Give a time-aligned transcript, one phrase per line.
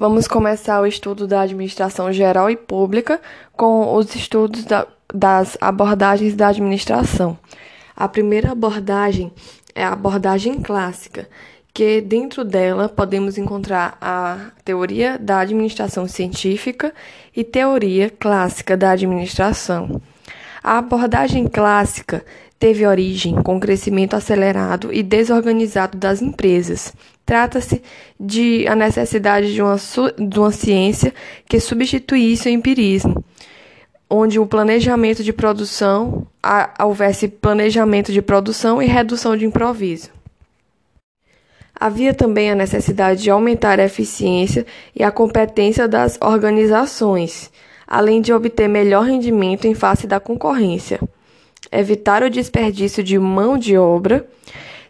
[0.00, 3.20] Vamos começar o estudo da administração geral e pública
[3.56, 7.36] com os estudos da, das abordagens da administração.
[7.96, 9.32] A primeira abordagem
[9.74, 11.28] é a abordagem clássica,
[11.74, 16.94] que dentro dela podemos encontrar a teoria da administração científica
[17.34, 20.00] e teoria clássica da administração.
[20.62, 22.24] A abordagem clássica
[22.58, 26.92] teve origem com o crescimento acelerado e desorganizado das empresas
[27.28, 27.82] Trata-se
[28.18, 29.76] de a necessidade de uma,
[30.18, 31.12] de uma ciência
[31.46, 33.22] que substituísse o empirismo,
[34.08, 40.08] onde o planejamento de produção a, houvesse planejamento de produção e redução de improviso.
[41.78, 44.64] Havia também a necessidade de aumentar a eficiência
[44.96, 47.50] e a competência das organizações,
[47.86, 50.98] além de obter melhor rendimento em face da concorrência,
[51.70, 54.26] evitar o desperdício de mão de obra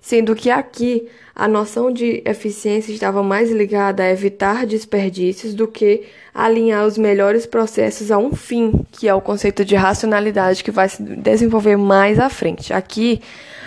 [0.08, 6.04] sendo que aqui a noção de eficiência estava mais ligada a evitar desperdícios do que
[6.34, 10.88] alinhar os melhores processos a um fim, que é o conceito de racionalidade que vai
[10.88, 12.72] se desenvolver mais à frente.
[12.72, 13.20] Aqui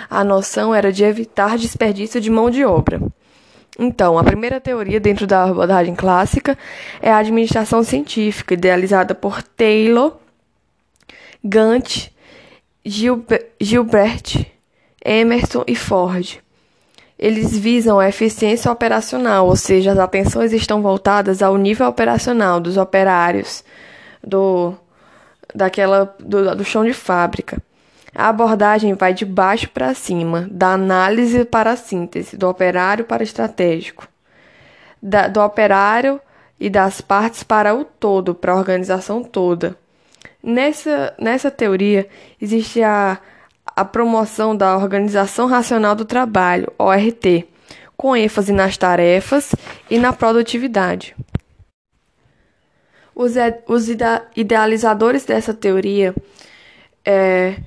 [0.09, 2.99] a noção era de evitar desperdício de mão de obra.
[3.77, 6.57] Então, a primeira teoria dentro da abordagem clássica
[7.01, 10.17] é a administração científica, idealizada por Taylor,
[11.43, 12.11] Gantt,
[12.85, 14.45] Gilbert
[15.03, 16.39] Emerson e Ford.
[17.17, 22.77] Eles visam a eficiência operacional, ou seja, as atenções estão voltadas ao nível operacional dos
[22.77, 23.63] operários
[24.23, 24.73] do
[25.53, 27.61] daquela do, do chão de fábrica.
[28.13, 33.21] A abordagem vai de baixo para cima, da análise para a síntese, do operário para
[33.21, 34.07] o estratégico,
[35.01, 36.19] da, do operário
[36.59, 39.77] e das partes para o todo, para a organização toda.
[40.43, 42.07] Nessa, nessa teoria,
[42.39, 43.19] existe a
[43.75, 47.47] a promoção da Organização Racional do Trabalho, ORT,
[47.95, 49.53] com ênfase nas tarefas
[49.89, 51.15] e na produtividade.
[53.13, 53.33] Os,
[53.67, 53.87] os
[54.35, 56.15] idealizadores dessa teoria
[57.05, 57.57] é,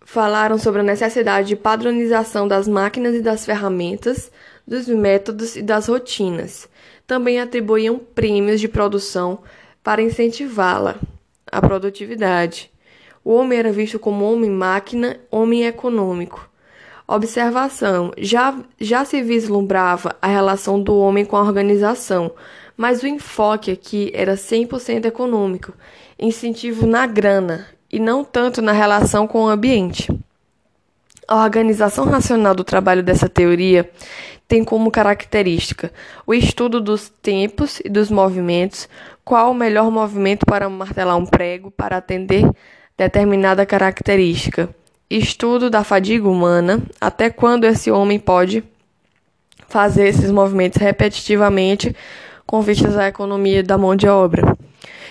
[0.00, 4.30] falaram sobre a necessidade de padronização das máquinas e das ferramentas,
[4.66, 6.68] dos métodos e das rotinas.
[7.06, 9.40] Também atribuíam prêmios de produção
[9.82, 10.96] para incentivá-la,
[11.52, 12.72] a produtividade.
[13.22, 16.48] O homem era visto como homem-máquina, homem econômico.
[17.06, 22.32] Observação: já, já se vislumbrava a relação do homem com a organização,
[22.76, 25.74] mas o enfoque aqui era 100% econômico,
[26.18, 30.10] incentivo na grana e não tanto na relação com o ambiente.
[31.28, 33.88] A organização racional do trabalho dessa teoria
[34.48, 35.90] tem como característica
[36.26, 38.88] o estudo dos tempos e dos movimentos,
[39.24, 42.44] qual o melhor movimento para martelar um prego, para atender
[42.98, 44.68] determinada característica.
[45.08, 48.64] Estudo da fadiga humana, até quando esse homem pode
[49.68, 51.94] fazer esses movimentos repetitivamente
[52.46, 54.56] com vistas à economia da mão de obra.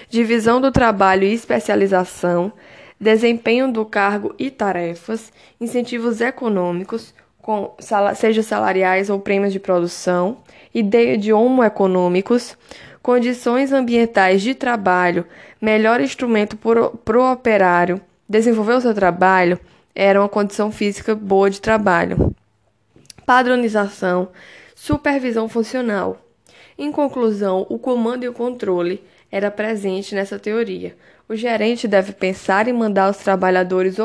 [0.09, 2.51] Divisão do trabalho e especialização,
[3.01, 7.75] desempenho do cargo e tarefas, incentivos econômicos, com,
[8.16, 10.38] seja salariais ou prêmios de produção,
[10.72, 12.56] ideia de homo econômicos,
[13.01, 15.25] condições ambientais de trabalho,
[15.59, 19.59] melhor instrumento para o operário desenvolver o seu trabalho
[19.95, 22.33] era uma condição física boa de trabalho.
[23.25, 24.29] Padronização,
[24.75, 26.22] supervisão funcional.
[26.78, 30.96] Em conclusão, o comando e o controle era presente nessa teoria.
[31.30, 33.96] O gerente deve pensar e mandar os trabalhadores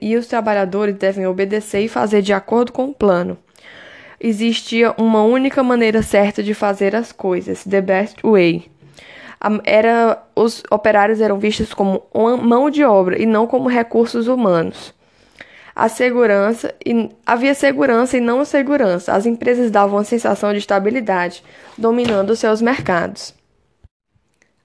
[0.00, 3.38] e os trabalhadores devem obedecer e fazer de acordo com o plano
[4.24, 8.70] existia uma única maneira certa de fazer as coisas, the best way.
[9.64, 12.02] Era, os operários eram vistos como
[12.42, 14.94] mão de obra e não como recursos humanos.
[15.76, 19.12] A segurança e, havia segurança e não segurança.
[19.12, 21.44] As empresas davam a sensação de estabilidade,
[21.76, 23.34] dominando seus mercados.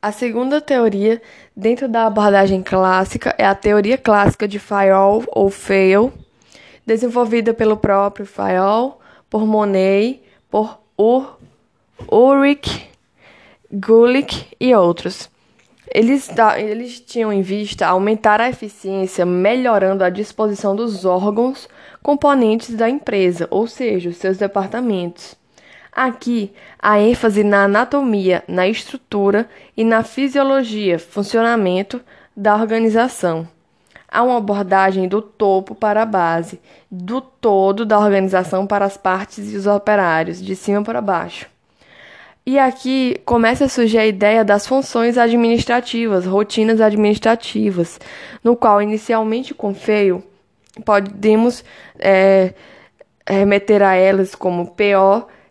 [0.02, 1.22] A segunda teoria,
[1.54, 6.14] dentro da abordagem clássica, é a teoria clássica de Fayol ou Fail,
[6.86, 8.98] desenvolvida pelo próprio Fayol
[9.30, 10.80] por Monet, por
[12.10, 12.90] Ulrich,
[13.70, 15.30] Gulick e outros.
[15.94, 21.68] Eles, eles tinham em vista aumentar a eficiência, melhorando a disposição dos órgãos
[22.02, 25.36] componentes da empresa, ou seja, os seus departamentos.
[25.92, 32.00] Aqui, a ênfase na anatomia, na estrutura e na fisiologia, funcionamento
[32.36, 33.48] da organização.
[34.08, 36.60] Há uma abordagem do topo para a base,
[36.90, 41.48] do todo da organização para as partes e os operários, de cima para baixo.
[42.46, 48.00] E aqui começa a surgir a ideia das funções administrativas, rotinas administrativas,
[48.44, 50.24] no qual inicialmente com feio
[50.84, 51.64] podemos
[52.00, 52.54] é,
[53.28, 54.68] remeter a elas como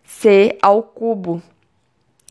[0.09, 1.41] POC ao cubo,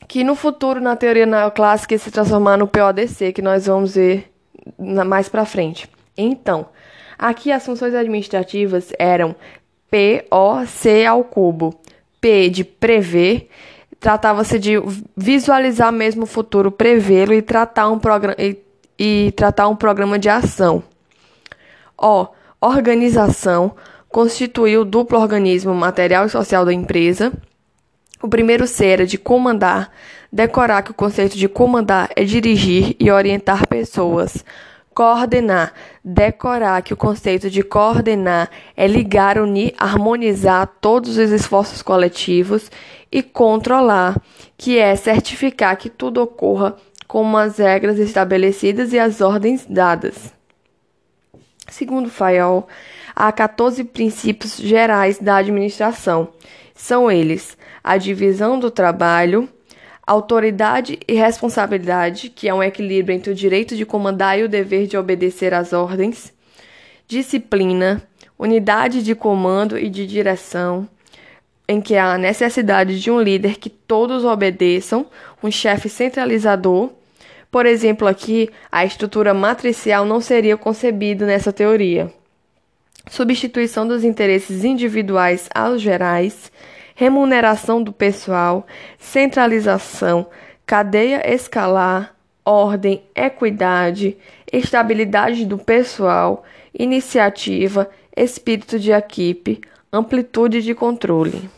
[0.09, 4.31] que no futuro, na teoria neoclássica, ia se transformar no PODC, que nós vamos ver
[4.79, 5.89] mais para frente.
[6.17, 6.67] Então,
[7.19, 9.35] aqui as funções administrativas eram
[9.91, 11.81] POC ao cubo.
[12.21, 13.49] P de prever,
[14.01, 14.73] tratava-se de
[15.17, 18.59] visualizar mesmo o futuro, prevê-lo e tratar um programa e,
[18.99, 20.83] e tratar um programa de ação.
[21.97, 22.27] O,
[22.61, 23.77] organização,
[24.09, 27.33] constituiu o duplo organismo material e social da empresa.
[28.21, 29.93] O primeiro C era de comandar,
[30.33, 34.45] decorar que o conceito de comandar é dirigir e orientar pessoas.
[34.93, 35.73] Coordenar,
[36.05, 42.69] decorar que o conceito de coordenar é ligar, unir, harmonizar todos os esforços coletivos
[43.13, 44.21] e controlar,
[44.57, 46.77] que é certificar que tudo ocorra
[47.07, 50.33] como as regras estabelecidas e as ordens dadas.
[51.69, 52.67] Segundo Fayol,
[53.15, 56.31] há 14 princípios gerais da administração.
[56.79, 59.49] São eles: a divisão do trabalho,
[60.07, 64.87] autoridade e responsabilidade, que é um equilíbrio entre o direito de comandar e o dever
[64.87, 66.33] de obedecer às ordens,
[67.09, 68.01] disciplina,
[68.39, 70.89] unidade de comando e de direção,
[71.67, 75.05] em que há a necessidade de um líder que todos obedeçam,
[75.43, 76.91] um chefe centralizador.
[77.51, 82.13] Por exemplo, aqui a estrutura matricial não seria concebida nessa teoria
[83.11, 86.53] substituição dos interesses individuais aos gerais,
[86.95, 88.67] remuneração do pessoal,
[88.99, 90.27] centralização,
[90.67, 92.15] cadeia escalar,
[92.45, 94.17] ordem, equidade,
[94.53, 96.45] estabilidade do pessoal,
[96.77, 99.61] iniciativa, espírito de equipe,
[99.93, 101.49] amplitude de controle.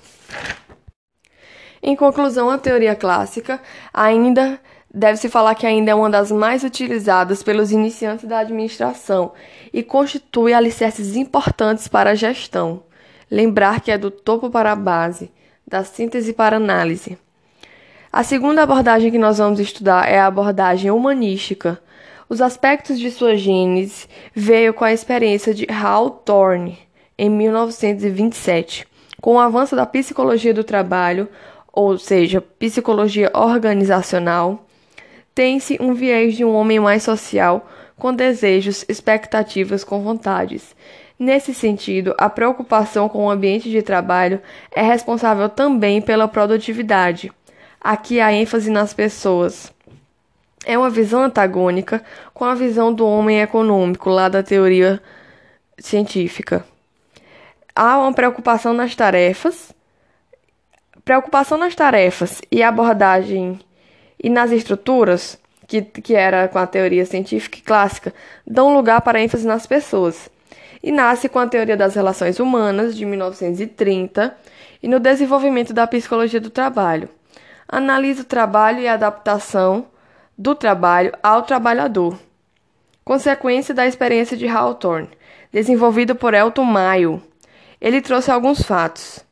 [1.82, 3.60] Em conclusão, a teoria clássica
[3.92, 4.60] ainda
[4.92, 9.32] Deve-se falar que ainda é uma das mais utilizadas pelos iniciantes da administração
[9.72, 12.82] e constitui alicerces importantes para a gestão.
[13.30, 15.30] Lembrar que é do topo para a base,
[15.64, 17.16] da síntese para a análise.
[18.12, 21.80] A segunda abordagem que nós vamos estudar é a abordagem humanística.
[22.28, 26.76] Os aspectos de sua gênese veio com a experiência de Hal Thorne
[27.16, 28.88] em 1927.
[29.20, 31.28] Com o avanço da psicologia do trabalho,
[31.72, 34.66] ou seja, psicologia organizacional,
[35.34, 40.74] tem-se um viés de um homem mais social, com desejos, expectativas, com vontades.
[41.18, 44.40] Nesse sentido, a preocupação com o ambiente de trabalho
[44.72, 47.30] é responsável também pela produtividade.
[47.80, 49.72] Aqui há ênfase nas pessoas.
[50.64, 52.02] É uma visão antagônica
[52.32, 55.00] com a visão do homem econômico lá da teoria
[55.78, 56.64] científica.
[57.74, 59.74] Há uma preocupação nas tarefas,
[61.04, 63.60] preocupação nas tarefas e abordagem
[64.22, 68.12] e nas estruturas, que, que era com a teoria científica e clássica,
[68.46, 70.28] dão lugar para ênfase nas pessoas.
[70.82, 74.36] E nasce com a teoria das relações humanas, de 1930,
[74.82, 77.08] e no desenvolvimento da psicologia do trabalho.
[77.68, 79.86] Analisa o trabalho e a adaptação
[80.36, 82.18] do trabalho ao trabalhador.
[83.04, 85.08] Consequência da experiência de Hawthorne,
[85.52, 87.22] desenvolvida por Elton Mayo.
[87.80, 89.24] Ele trouxe alguns fatos,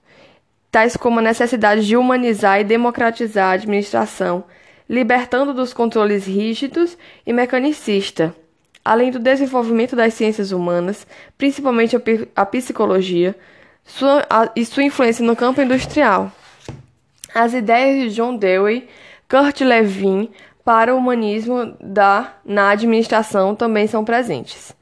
[0.71, 4.45] tais como a necessidade de humanizar e democratizar a administração
[4.89, 6.97] libertando dos controles rígidos
[7.27, 8.35] e mecanicista,
[8.85, 11.07] além do desenvolvimento das ciências humanas,
[11.37, 11.97] principalmente
[12.35, 13.37] a, psicologia,
[13.85, 16.33] sua, a, e sua influência no campo industrial.
[17.35, 18.89] As ideias de John Dewey,
[19.29, 20.31] Kurt Lewin
[20.65, 24.75] para o humanismo da, na administração também são presentes.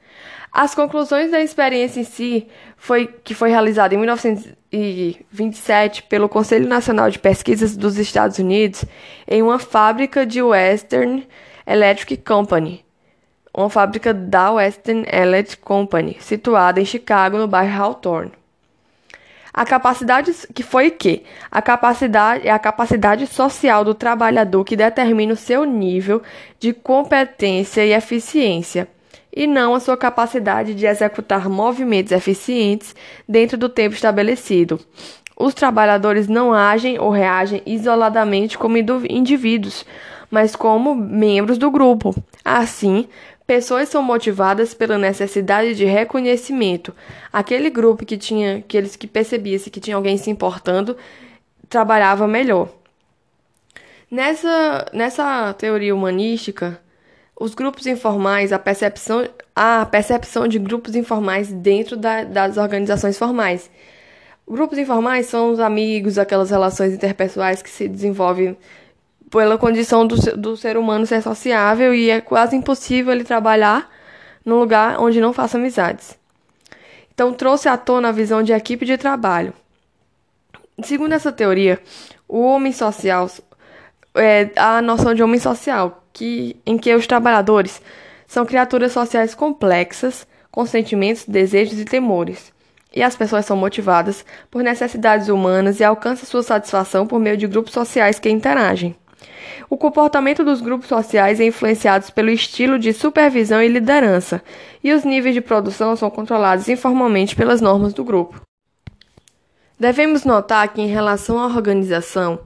[0.53, 3.99] As conclusões da experiência em si, foi, que foi realizada em
[4.77, 8.85] 1927 pelo Conselho Nacional de Pesquisas dos Estados Unidos,
[9.27, 11.27] em uma fábrica de Western
[11.67, 12.85] Electric Company,
[13.53, 18.33] uma fábrica da Western Electric Company, situada em Chicago, no bairro Hawthorne.
[19.53, 25.33] A capacidade que foi que a capacidade é a capacidade social do trabalhador que determina
[25.33, 26.23] o seu nível
[26.61, 28.87] de competência e eficiência
[29.37, 32.97] e não a sua capacidade de executar movimentos eficientes
[33.29, 34.81] dentro do tempo estabelecido.
[35.37, 39.85] Os trabalhadores não agem ou reagem isoladamente como indivíduos,
[40.31, 42.15] mas como membros do grupo.
[42.43, 43.07] Assim,
[43.47, 46.95] pessoas são motivadas pela necessidade de reconhecimento.
[47.31, 50.97] Aquele grupo que tinha, que eles que percebia que tinha alguém se importando,
[51.69, 52.71] trabalhava melhor.
[54.11, 56.81] Nessa, nessa teoria humanística,
[57.39, 63.71] os grupos informais, a percepção, a percepção de grupos informais dentro da, das organizações formais.
[64.49, 68.57] Grupos informais são os amigos, aquelas relações interpessoais que se desenvolvem
[69.31, 73.91] pela condição do, do ser humano ser sociável e é quase impossível ele trabalhar
[74.45, 76.17] num lugar onde não faça amizades.
[77.13, 79.53] Então, trouxe à tona a visão de equipe de trabalho.
[80.83, 81.81] Segundo essa teoria,
[82.29, 83.29] o homem social
[84.17, 87.81] é, a noção de homem social, que, em que os trabalhadores
[88.27, 92.53] são criaturas sociais complexas, com sentimentos, desejos e temores.
[92.95, 97.47] E as pessoas são motivadas por necessidades humanas e alcançam sua satisfação por meio de
[97.47, 98.97] grupos sociais que interagem.
[99.69, 104.43] O comportamento dos grupos sociais é influenciado pelo estilo de supervisão e liderança,
[104.83, 108.41] e os níveis de produção são controlados informalmente pelas normas do grupo.
[109.79, 112.39] Devemos notar que, em relação à organização,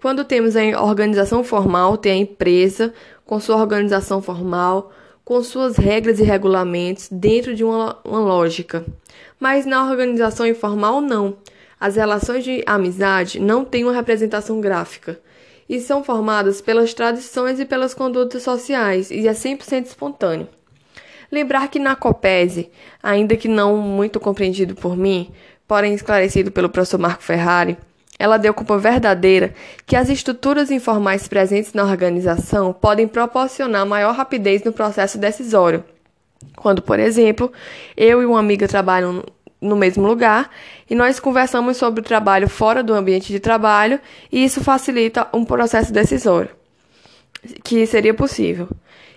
[0.00, 2.94] quando temos a organização formal, tem a empresa
[3.26, 4.90] com sua organização formal,
[5.22, 8.84] com suas regras e regulamentos dentro de uma, uma lógica.
[9.38, 11.36] Mas na organização informal, não.
[11.78, 15.20] As relações de amizade não têm uma representação gráfica
[15.68, 20.48] e são formadas pelas tradições e pelas condutas sociais e é 100% espontâneo.
[21.30, 22.70] Lembrar que na COPESE,
[23.02, 25.30] ainda que não muito compreendido por mim,
[25.68, 27.78] porém esclarecido pelo professor Marco Ferrari,
[28.20, 29.54] ela deu como verdadeira
[29.86, 35.82] que as estruturas informais presentes na organização podem proporcionar maior rapidez no processo decisório.
[36.54, 37.50] Quando, por exemplo,
[37.96, 39.24] eu e uma amiga trabalham
[39.58, 40.50] no mesmo lugar
[40.88, 43.98] e nós conversamos sobre o trabalho fora do ambiente de trabalho
[44.30, 46.50] e isso facilita um processo decisório
[47.64, 48.68] que seria possível.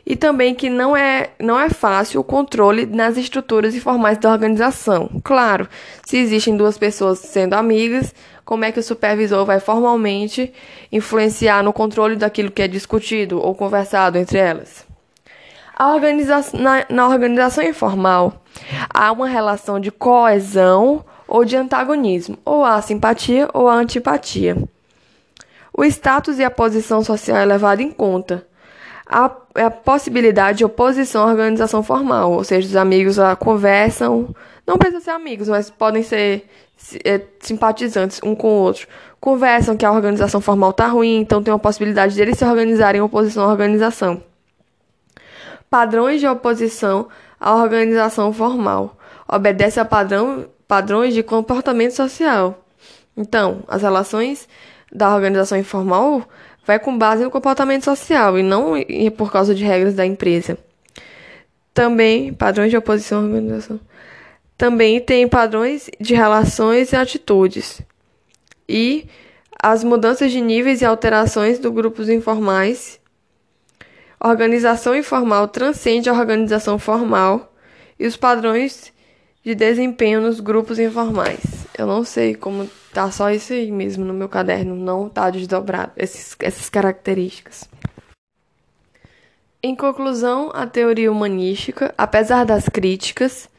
[0.06, 5.10] E também que não é, não é fácil o controle nas estruturas informais da organização.
[5.24, 5.68] Claro,
[6.06, 10.54] se existem duas pessoas sendo amigas, como é que o supervisor vai formalmente
[10.92, 14.86] influenciar no controle daquilo que é discutido ou conversado entre elas.
[15.80, 18.44] Organiza na, na organização informal,
[18.94, 24.56] há uma relação de coesão ou de antagonismo, ou há simpatia ou antipatia.
[25.74, 28.46] O status e a posição social é levado em conta.
[29.06, 34.34] Há a possibilidade de oposição à organização formal, ou seja, os amigos lá conversam,
[34.66, 36.48] não precisam ser amigos, mas podem ser
[37.04, 38.88] é, simpatizantes um com o outro,
[39.20, 43.00] conversam que a organização formal está ruim, então tem uma possibilidade de eles se organizarem
[43.00, 44.24] em oposição à organização.
[45.70, 47.08] Padrões de oposição
[47.40, 48.98] à organização formal.
[49.28, 52.64] Obedece a padrão, padrões de comportamento social.
[53.18, 54.48] Então, as relações
[54.92, 56.24] da organização informal
[56.66, 58.74] vai com base no comportamento social e não
[59.16, 60.58] por causa de regras da empresa.
[61.74, 63.80] Também, padrões de oposição à organização.
[64.58, 67.82] Também tem padrões de relações e atitudes.
[68.70, 69.08] E
[69.62, 73.00] as mudanças de níveis e alterações dos grupos informais.
[74.20, 77.54] organização informal transcende a organização formal
[78.00, 78.94] e os padrões
[79.44, 81.40] de desempenho nos grupos informais.
[81.78, 85.92] Eu não sei como tá só isso aí mesmo no meu caderno, não tá desdobrado
[85.98, 87.68] esses, essas características.
[89.62, 93.50] Em conclusão, a teoria humanística, apesar das críticas,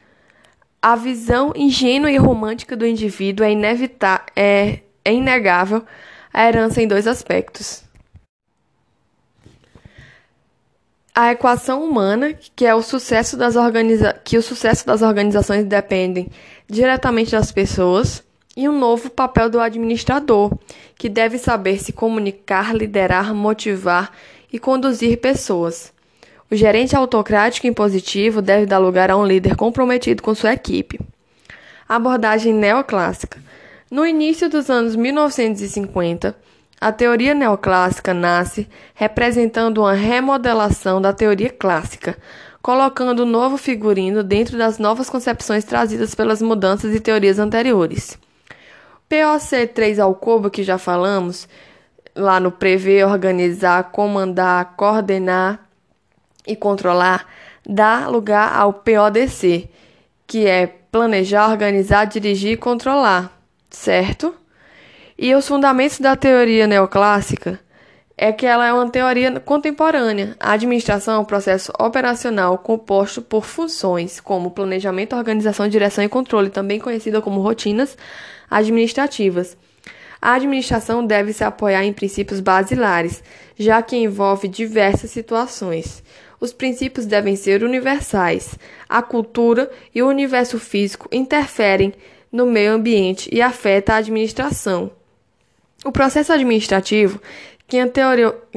[0.81, 3.51] a visão ingênua e romântica do indivíduo é,
[4.35, 5.83] é, é inegável
[6.31, 7.83] a herança em dois aspectos.
[11.13, 16.29] A equação humana, que é o sucesso das organiza que o sucesso das organizações dependem
[16.69, 18.21] diretamente das pessoas,
[18.55, 20.51] e um novo papel do administrador,
[20.97, 24.11] que deve saber se comunicar, liderar, motivar
[24.51, 25.93] e conduzir pessoas.
[26.49, 30.99] O gerente autocrático e impositivo deve dar lugar a um líder comprometido com sua equipe.
[31.89, 33.39] Abordagem neoclássica.
[33.91, 36.35] No início dos anos 1950,
[36.79, 42.17] a teoria neoclássica nasce representando uma remodelação da teoria clássica,
[42.61, 48.17] colocando um novo figurino dentro das novas concepções trazidas pelas mudanças e teorias anteriores.
[49.07, 51.47] POC 3 Alcoba, que já falamos,
[52.15, 55.65] lá no prever, organizar, comandar, coordenar,
[56.47, 57.27] e controlar
[57.67, 59.67] dá lugar ao PODC,
[60.27, 63.31] que é planejar, organizar, dirigir e controlar,
[63.69, 64.35] certo?
[65.17, 67.59] E os fundamentos da teoria neoclássica
[68.17, 70.35] é que ela é uma teoria contemporânea.
[70.39, 76.49] A administração é um processo operacional composto por funções como planejamento, organização, direção e controle,
[76.49, 77.97] também conhecida como rotinas
[78.57, 79.57] administrativas.
[80.21, 83.21] A administração deve se apoiar em princípios basilares,
[83.59, 86.01] já que envolve diversas situações.
[86.39, 88.55] Os princípios devem ser universais.
[88.87, 91.93] A cultura e o universo físico interferem
[92.31, 94.89] no meio ambiente e afeta a administração.
[95.83, 97.21] O processo administrativo,
[97.67, 97.77] que,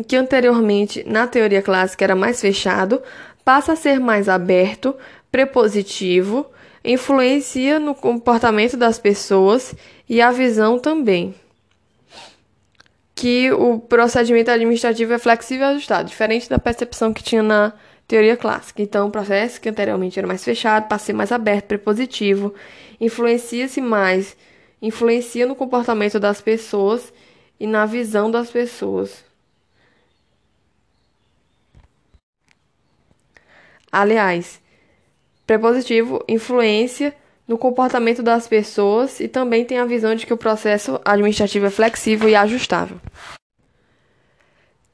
[0.06, 3.02] que anteriormente na teoria clássica era mais fechado,
[3.44, 4.94] passa a ser mais aberto,
[5.30, 6.46] prepositivo,
[6.88, 9.74] influencia no comportamento das pessoas
[10.08, 11.34] e a visão também.
[13.14, 17.74] Que o procedimento administrativo é flexível e ajustado, diferente da percepção que tinha na
[18.06, 18.80] teoria clássica.
[18.80, 22.54] Então, o processo que anteriormente era mais fechado passa ser mais aberto, prepositivo,
[22.98, 24.34] influencia-se mais,
[24.80, 27.12] influencia no comportamento das pessoas
[27.60, 29.22] e na visão das pessoas.
[33.92, 34.60] Aliás,
[35.48, 37.14] prepositivo influência
[37.48, 41.70] no comportamento das pessoas e também tem a visão de que o processo administrativo é
[41.70, 42.98] flexível e ajustável.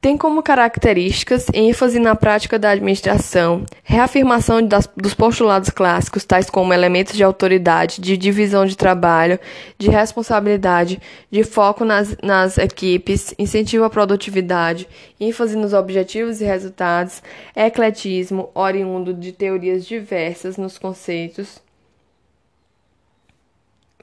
[0.05, 6.71] Tem como características ênfase na prática da administração, reafirmação das, dos postulados clássicos, tais como
[6.71, 9.39] elementos de autoridade, de divisão de trabalho,
[9.79, 14.87] de responsabilidade, de foco nas, nas equipes, incentivo à produtividade,
[15.19, 17.23] ênfase nos objetivos e resultados,
[17.55, 21.59] ecletismo, oriundo de teorias diversas nos conceitos,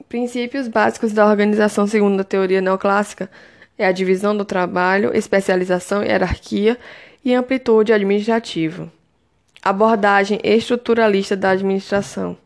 [0.09, 3.29] princípios básicos da organização segundo a teoria neoclássica
[3.77, 6.77] é a divisão do trabalho, especialização, hierarquia
[7.23, 8.91] e amplitude administrativa.
[9.61, 12.37] Abordagem estruturalista da administração.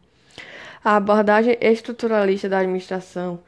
[0.83, 3.39] A abordagem estruturalista da administração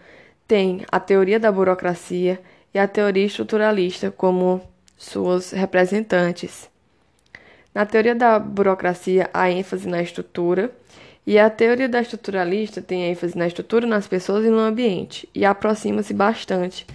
[0.47, 2.41] tem a teoria da burocracia
[2.73, 4.61] e a teoria estruturalista como
[4.97, 6.69] suas representantes.
[7.73, 10.71] Na teoria da burocracia, há ênfase na estrutura,
[11.25, 15.45] e a teoria da estruturalista tem ênfase na estrutura, nas pessoas e no ambiente, e
[15.45, 16.87] aproxima-se bastante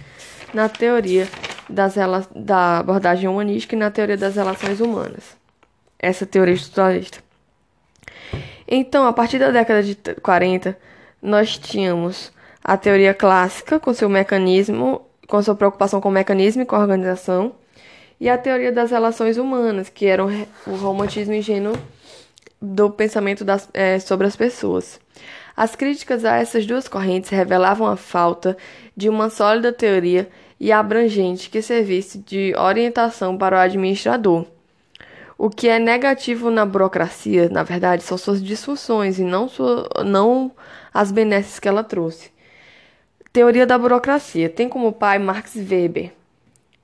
[0.55, 1.27] na teoria
[1.69, 1.95] das,
[2.33, 5.35] da abordagem humanística e na teoria das relações humanas.
[5.99, 7.19] Essa teoria estruturalista.
[8.65, 10.77] Então, a partir da década de 40,
[11.21, 12.31] nós tínhamos
[12.63, 16.79] a teoria clássica com seu mecanismo, com sua preocupação com o mecanismo e com a
[16.79, 17.53] organização,
[18.19, 21.75] e a teoria das relações humanas, que era o romantismo ingênuo
[22.61, 24.99] do pensamento das, é, sobre as pessoas.
[25.55, 28.57] As críticas a essas duas correntes revelavam a falta
[28.95, 34.45] de uma sólida teoria e abrangente que servisse de orientação para o administrador.
[35.37, 40.51] O que é negativo na burocracia, na verdade, são suas disfunções e não, sua, não
[40.93, 42.31] as benesses que ela trouxe.
[43.33, 46.13] Teoria da burocracia tem como pai Max Weber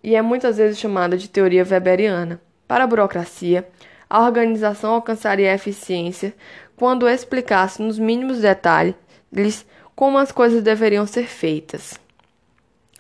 [0.04, 2.42] e é muitas vezes chamada de teoria weberiana.
[2.68, 3.68] Para a burocracia,
[4.10, 6.34] a organização alcançaria a eficiência
[6.76, 9.66] quando explicasse nos mínimos detalhes
[9.96, 12.00] como as coisas deveriam ser feitas.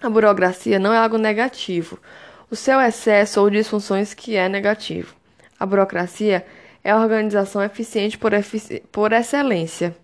[0.01, 1.99] A burocracia não é algo negativo.
[2.49, 5.13] O seu excesso ou disfunções que é negativo.
[5.59, 6.43] A burocracia
[6.83, 9.95] é a organização eficiente por, efici por excelência.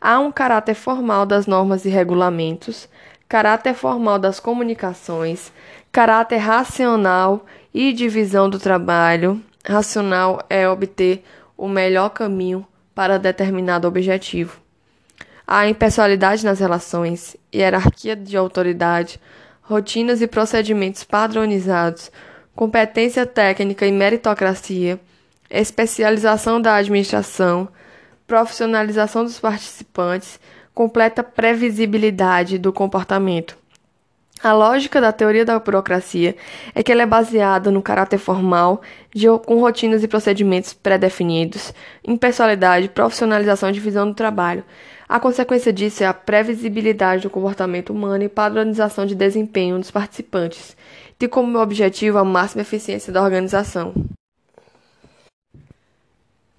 [0.00, 2.88] Há um caráter formal das normas e regulamentos,
[3.28, 5.52] caráter formal das comunicações,
[5.90, 9.42] caráter racional e divisão do trabalho.
[9.66, 11.24] Racional é obter
[11.56, 14.65] o melhor caminho para determinado objetivo.
[15.46, 19.20] Há impessoalidade nas relações, hierarquia de autoridade,
[19.62, 22.10] rotinas e procedimentos padronizados,
[22.54, 24.98] competência técnica e meritocracia,
[25.48, 27.68] especialização da administração,
[28.26, 30.40] profissionalização dos participantes,
[30.74, 33.56] completa previsibilidade do comportamento.
[34.42, 36.36] A lógica da teoria da burocracia
[36.74, 38.82] é que ela é baseada no caráter formal,
[39.14, 41.72] de, com rotinas e procedimentos pré-definidos,
[42.06, 44.62] impessoalidade, profissionalização e divisão do trabalho,
[45.08, 50.76] a consequência disso é a previsibilidade do comportamento humano e padronização de desempenho dos participantes,
[51.18, 53.94] tendo como objetivo a máxima eficiência da organização.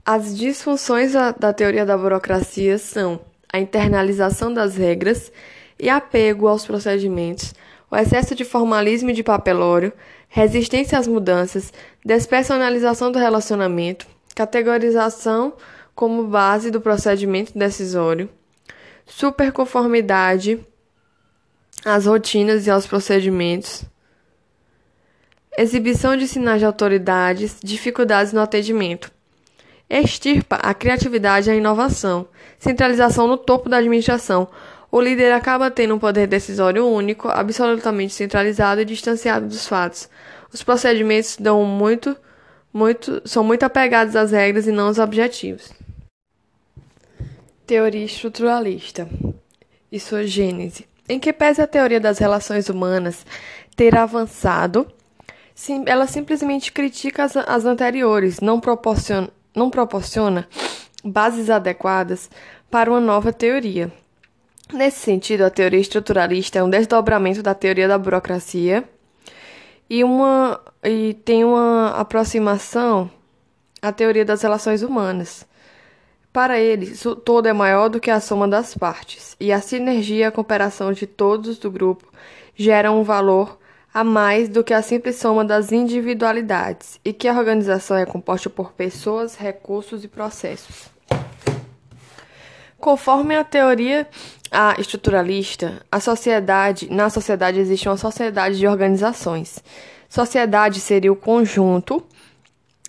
[0.06, 3.20] As disfunções da teoria da burocracia são
[3.52, 5.32] a internalização das regras
[5.78, 7.54] e apego aos procedimentos,
[7.92, 9.92] o excesso de formalismo e de papelório,
[10.30, 15.54] resistência às mudanças, despersonalização do relacionamento, categorização
[15.94, 18.30] como base do procedimento decisório,
[19.08, 20.60] superconformidade
[21.84, 23.84] às rotinas e aos procedimentos,
[25.58, 29.12] exibição de sinais de autoridades, dificuldades no atendimento.
[29.90, 32.28] Extirpa a criatividade e a inovação,
[32.60, 34.50] centralização no topo da administração.
[34.92, 40.10] O líder acaba tendo um poder decisório único, absolutamente centralizado e distanciado dos fatos.
[40.54, 42.16] Os procedimentos dão muito,
[42.74, 45.77] muito, são muito apegados às regras e não aos objetivos.
[47.68, 49.10] Teoria estruturalista
[49.92, 50.88] e sua gênese.
[51.10, 53.26] Em que pese a teoria das relações humanas
[53.76, 54.88] ter avançado,
[55.86, 60.48] ela simplesmente critica as, as anteriores, não proporciona, não proporciona
[61.04, 62.30] bases adequadas
[62.72, 63.92] para uma nova teoria.
[64.72, 68.86] Nesse sentido, a teoria estruturalista é um desdobramento da teoria da burocracia
[69.90, 73.12] e, uma, e tem uma aproximação
[73.82, 75.46] à teoria das relações humanas.
[76.38, 80.18] Para eles, o todo é maior do que a soma das partes, e a sinergia
[80.18, 82.06] e a cooperação de todos do grupo
[82.56, 83.58] geram um valor
[83.92, 88.52] a mais do que a simples soma das individualidades, e que a organização é composta
[88.52, 90.92] por pessoas, recursos e processos.
[92.78, 94.08] Conforme a teoria
[94.52, 99.64] a estruturalista, a sociedade, na sociedade existe uma sociedade de organizações.
[100.08, 102.06] Sociedade seria o conjunto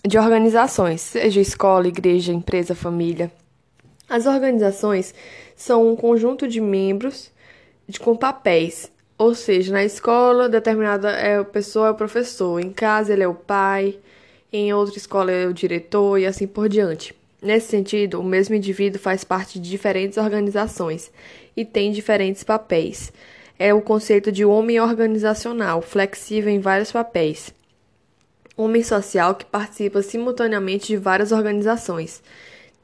[0.09, 3.31] de organizações, seja escola, igreja, empresa, família.
[4.09, 5.15] As organizações
[5.55, 7.31] são um conjunto de membros
[7.87, 13.13] de, com papéis, ou seja, na escola determinada é, pessoa é o professor, em casa
[13.13, 13.99] ele é o pai,
[14.51, 17.15] em outra escola é o diretor e assim por diante.
[17.43, 21.11] Nesse sentido, o mesmo indivíduo faz parte de diferentes organizações
[21.55, 23.13] e tem diferentes papéis.
[23.59, 27.53] É o conceito de homem organizacional, flexível em vários papéis.
[28.59, 32.23] Homem social que participa simultaneamente de várias organizações.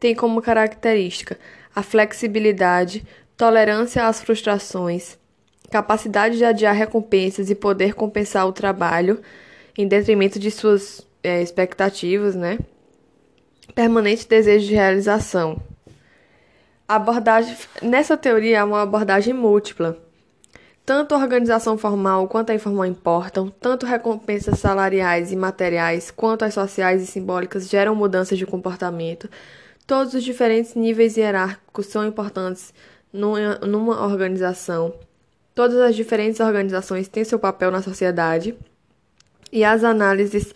[0.00, 1.38] Tem como característica
[1.74, 3.04] a flexibilidade,
[3.37, 5.18] tolerância às frustrações,
[5.70, 9.20] capacidade de adiar recompensas e poder compensar o trabalho
[9.76, 12.58] em detrimento de suas é, expectativas, né?
[13.74, 15.60] permanente desejo de realização.
[16.87, 20.03] Abordagem, nessa teoria, é uma abordagem múltipla.
[20.86, 26.52] Tanto a organização formal quanto a informal importam, tanto recompensas salariais e materiais quanto as
[26.52, 29.30] sociais e simbólicas geram mudanças de comportamento.
[29.86, 32.74] Todos os diferentes níveis hierárquicos são importantes
[33.10, 34.94] numa organização.
[35.54, 38.54] Todas as diferentes organizações têm seu papel na sociedade
[39.50, 40.54] e as análises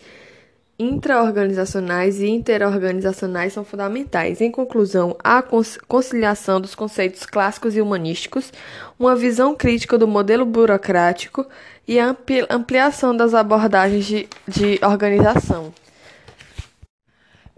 [0.79, 4.39] intraorganizacionais e interorganizacionais são fundamentais.
[4.39, 5.43] Em conclusão, a
[5.87, 8.53] conciliação dos conceitos clássicos e humanísticos,
[8.97, 11.45] uma visão crítica do modelo burocrático
[11.85, 12.15] e a
[12.49, 15.73] ampliação das abordagens de, de organização.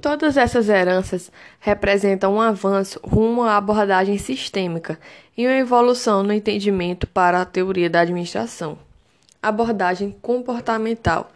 [0.01, 4.97] Todas essas heranças representam um avanço rumo à abordagem sistêmica
[5.37, 8.79] e uma evolução no entendimento para a teoria da administração.
[9.43, 11.31] Abordagem comportamental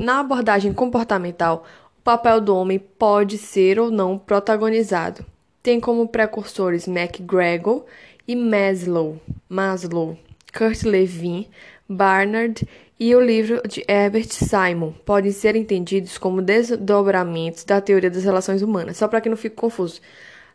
[0.00, 1.64] na abordagem comportamental,
[1.98, 5.24] o papel do homem pode ser ou não protagonizado.
[5.62, 7.84] Tem como precursores MacGregor
[8.26, 10.16] e Maslow, Maslow,
[10.56, 11.46] Kurt Lewin,
[11.88, 12.66] Barnard
[12.98, 18.62] e o livro de Herbert Simon podem ser entendidos como desdobramentos da teoria das relações
[18.62, 18.98] humanas.
[18.98, 20.00] Só para que não fique confuso.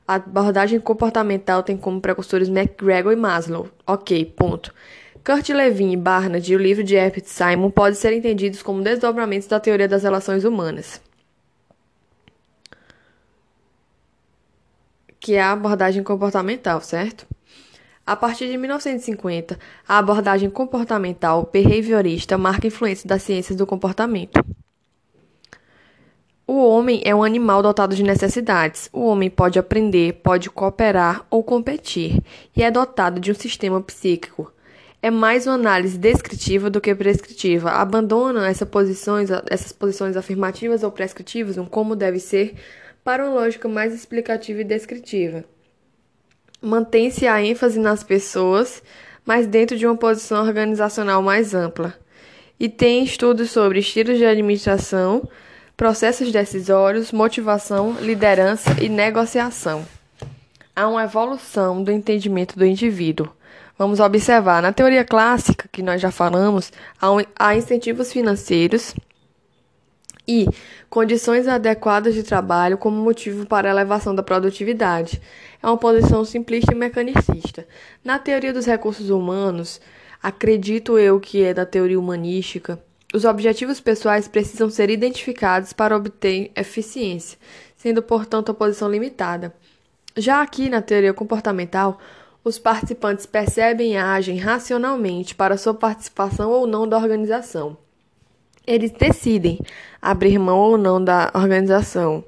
[0.08, 3.68] A abordagem comportamental tem como precursores MacGregor e Maslow.
[3.88, 4.74] Ok, ponto.
[5.26, 9.48] Kurt Lewin e Barnard e o livro de Herbert Simon podem ser entendidos como desdobramentos
[9.48, 11.02] da teoria das relações humanas,
[15.20, 17.26] que é a abordagem comportamental, certo?
[18.06, 19.58] A partir de 1950,
[19.88, 24.40] a abordagem comportamental behaviorista marca a influência das ciências do comportamento.
[26.46, 28.92] O homem é um animal dotado de necessidades.
[28.94, 32.22] O homem pode aprender, pode cooperar ou competir,
[32.56, 34.54] e é dotado de um sistema psíquico,
[35.06, 37.70] é mais uma análise descritiva do que prescritiva.
[37.70, 42.56] Abandona essa posições, essas posições afirmativas ou prescritivas, um como deve ser,
[43.04, 45.46] para uma lógica mais explicativa e descritiva.
[46.60, 48.82] Mantém-se a ênfase nas pessoas,
[49.24, 51.94] mas dentro de uma posição organizacional mais ampla.
[52.60, 55.30] E tem estudos sobre estilos de administração,
[55.78, 59.86] processos decisórios, motivação, liderança e negociação.
[60.76, 63.32] Há uma evolução do entendimento do indivíduo
[63.78, 66.72] Vamos observar, na teoria clássica, que nós já falamos,
[67.38, 68.96] há incentivos financeiros
[70.26, 70.48] e
[70.90, 75.22] condições adequadas de trabalho como motivo para a elevação da produtividade.
[75.62, 77.68] É uma posição simplista e mecanicista.
[78.02, 79.82] Na teoria dos recursos humanos,
[80.24, 82.82] acredito eu que é da teoria humanística,
[83.14, 87.38] os objetivos pessoais precisam ser identificados para obter eficiência,
[87.78, 89.54] sendo, portanto, a posição limitada.
[90.18, 92.00] Já aqui na teoria comportamental,
[92.46, 97.76] os participantes percebem e agem racionalmente para sua participação ou não da organização.
[98.68, 99.60] Eles decidem
[100.00, 102.24] abrir mão ou não da organização.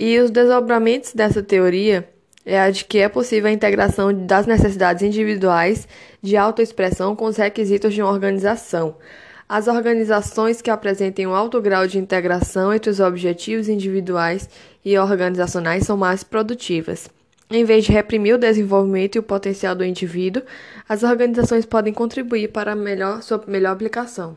[0.00, 2.08] E os desdobramentos dessa teoria
[2.44, 5.86] é a de que é possível a integração das necessidades individuais
[6.20, 8.96] de autoexpressão com os requisitos de uma organização.
[9.48, 14.48] As organizações que apresentem um alto grau de integração entre os objetivos individuais
[14.84, 17.08] e organizacionais são mais produtivas.
[17.50, 20.42] Em vez de reprimir o desenvolvimento e o potencial do indivíduo,
[20.88, 24.36] as organizações podem contribuir para melhor, sua melhor aplicação.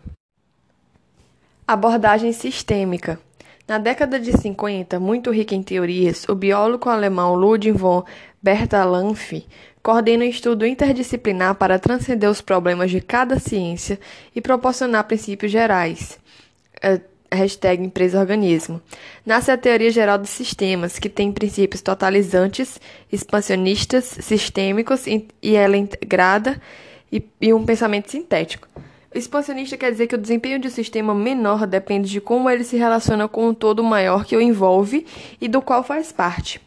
[1.65, 3.19] Abordagem sistêmica.
[3.67, 8.03] Na década de 50, muito rica em teorias, o biólogo alemão Ludwig von
[8.41, 9.45] Bertalanffy
[9.83, 13.99] coordena um estudo interdisciplinar para transcender os problemas de cada ciência
[14.35, 16.19] e proporcionar princípios gerais.
[16.81, 18.81] Eh, hashtag empresa organismo.
[19.25, 22.79] Nasce a teoria geral dos sistemas, que tem princípios totalizantes,
[23.11, 26.61] expansionistas, sistêmicos, e ela é integrada
[27.11, 28.67] e, e um pensamento sintético.
[29.13, 32.77] Expansionista quer dizer que o desempenho de um sistema menor depende de como ele se
[32.77, 35.05] relaciona com um todo maior que o envolve
[35.39, 36.61] e do qual faz parte.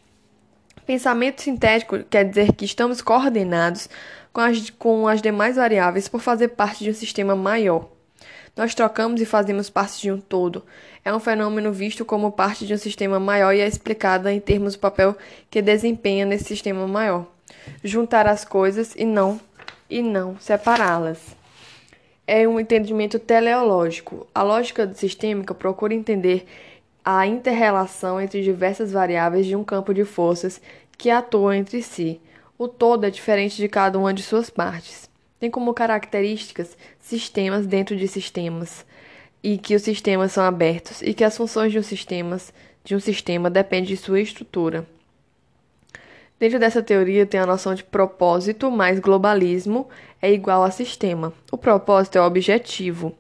[0.86, 3.88] Pensamento sintético quer dizer que estamos coordenados
[4.32, 7.88] com as, com as demais variáveis por fazer parte de um sistema maior.
[8.56, 10.64] Nós trocamos e fazemos parte de um todo.
[11.04, 14.74] É um fenômeno visto como parte de um sistema maior e é explicado em termos
[14.74, 15.16] do papel
[15.50, 17.26] que desempenha nesse sistema maior.
[17.82, 19.40] Juntar as coisas e não
[19.88, 21.18] e não separá-las.
[22.26, 24.26] É um entendimento teleológico.
[24.34, 26.46] A lógica sistêmica procura entender
[27.04, 30.60] a interrelação entre diversas variáveis de um campo de forças
[30.96, 32.20] que atuam entre si.
[32.58, 35.09] O todo é diferente de cada uma de suas partes.
[35.40, 38.84] Tem como características sistemas dentro de sistemas,
[39.42, 42.38] e que os sistemas são abertos e que as funções de um sistema,
[42.84, 44.86] de um sistema dependem de sua estrutura.
[46.38, 49.88] Dentro dessa teoria tem a noção de propósito mais globalismo
[50.22, 51.32] é igual a sistema.
[51.52, 53.14] O propósito é o objetivo.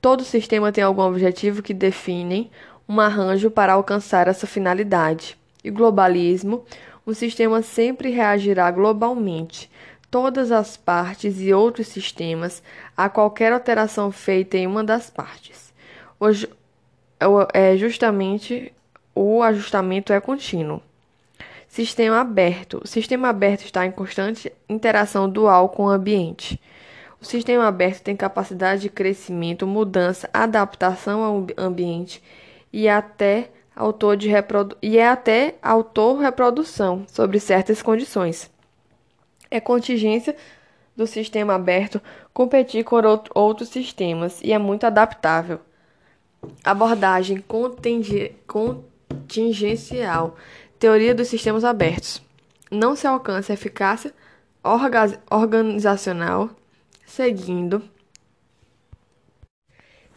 [0.00, 2.50] Todo sistema tem algum objetivo que define
[2.88, 5.38] um arranjo para alcançar essa finalidade.
[5.62, 6.64] E globalismo,
[7.06, 9.70] o sistema sempre reagirá globalmente,
[10.14, 12.62] todas as partes e outros sistemas,
[12.96, 15.74] a qualquer alteração feita em uma das partes.
[16.20, 16.48] Hoje,
[17.52, 18.72] é justamente
[19.12, 20.80] o ajustamento é contínuo.
[21.66, 22.80] Sistema aberto.
[22.84, 26.60] O sistema aberto está em constante interação dual com o ambiente.
[27.20, 32.22] O sistema aberto tem capacidade de crescimento, mudança, adaptação ao ambiente
[32.72, 38.53] e até autor de reprodu e é até autor-reprodução sobre certas condições.
[39.54, 40.34] É contingência
[40.96, 42.96] do sistema aberto competir com
[43.36, 45.60] outros sistemas e é muito adaptável.
[46.64, 47.40] Abordagem
[48.48, 50.36] contingencial.
[50.76, 52.20] Teoria dos sistemas abertos.
[52.68, 54.12] Não se alcança eficácia
[55.30, 56.50] organizacional
[57.06, 57.80] seguindo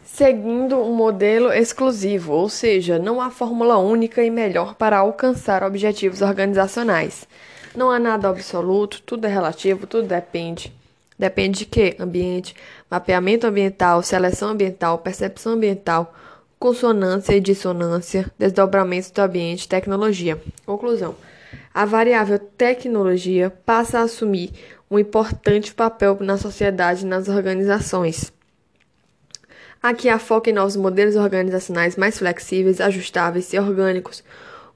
[0.02, 6.22] seguindo um modelo exclusivo, ou seja, não há fórmula única e melhor para alcançar objetivos
[6.22, 7.28] organizacionais.
[7.78, 10.72] Não há nada absoluto, tudo é relativo, tudo depende.
[11.16, 11.94] Depende de quê?
[12.00, 12.56] Ambiente,
[12.90, 16.12] mapeamento ambiental, seleção ambiental, percepção ambiental,
[16.58, 20.42] consonância e dissonância, desdobramentos do ambiente, tecnologia.
[20.66, 21.14] Conclusão.
[21.72, 24.50] A variável tecnologia passa a assumir
[24.90, 28.32] um importante papel na sociedade e nas organizações.
[29.80, 34.24] Aqui há foco em novos modelos organizacionais mais flexíveis, ajustáveis e orgânicos,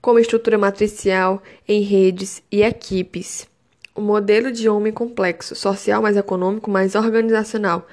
[0.02, 3.46] como estrutura matricial, em redes e equipes.
[3.94, 7.86] O modelo de homem complexo, social mais econômico mais organizacional.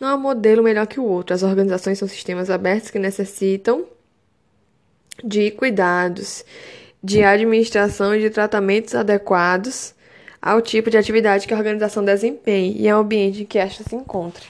[0.00, 1.34] Não há um modelo melhor que o outro.
[1.34, 3.84] As organizações são sistemas abertos que necessitam
[5.22, 6.44] de cuidados,
[7.02, 9.94] de administração e de tratamentos adequados
[10.40, 13.94] ao tipo de atividade que a organização desempenhe e ao ambiente em que esta se
[13.94, 14.46] encontre.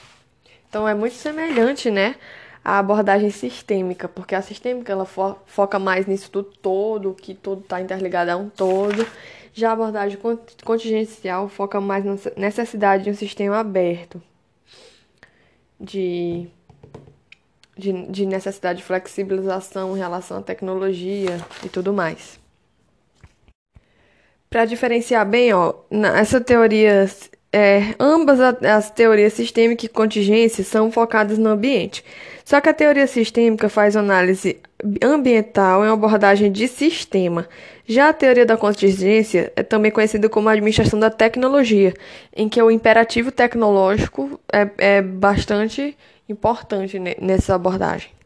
[0.69, 2.15] Então é muito semelhante, né,
[2.63, 7.61] à abordagem sistêmica, porque a sistêmica ela fo foca mais nisso tudo todo, que tudo
[7.61, 9.05] está interligado a um todo.
[9.53, 10.17] Já a abordagem
[10.63, 14.21] contingencial foca mais na necessidade de um sistema aberto,
[15.79, 16.47] de,
[17.77, 22.39] de, de necessidade de flexibilização em relação à tecnologia e tudo mais.
[24.49, 25.73] Para diferenciar bem, ó,
[26.15, 27.09] essa teoria
[27.53, 32.03] é, ambas as teorias sistêmica e contingência são focadas no ambiente.
[32.45, 34.57] Só que a teoria sistêmica faz análise
[35.01, 37.47] ambiental em uma abordagem de sistema.
[37.85, 41.93] Já a teoria da contingência é também conhecida como administração da tecnologia,
[42.35, 45.97] em que o imperativo tecnológico é, é bastante
[46.29, 48.20] importante nessa abordagem.